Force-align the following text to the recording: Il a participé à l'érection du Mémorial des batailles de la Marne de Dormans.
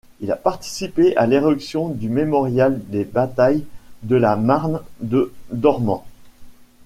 Il 0.19 0.31
a 0.31 0.35
participé 0.35 1.15
à 1.15 1.27
l'érection 1.27 1.89
du 1.89 2.09
Mémorial 2.09 2.81
des 2.87 3.05
batailles 3.05 3.63
de 4.01 4.15
la 4.15 4.35
Marne 4.35 4.81
de 5.01 5.31
Dormans. 5.51 6.05